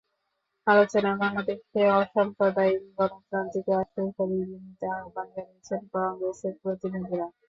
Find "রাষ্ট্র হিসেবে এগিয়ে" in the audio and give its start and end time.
3.69-4.59